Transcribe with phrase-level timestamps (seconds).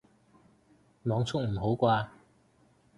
[1.03, 2.07] 網速唔好啩